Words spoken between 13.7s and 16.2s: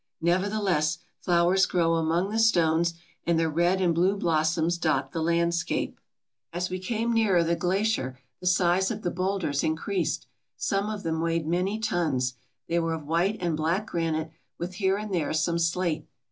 granite with here and there some slate.